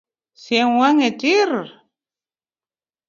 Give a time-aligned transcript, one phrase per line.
[0.41, 1.51] Siem wang’e tir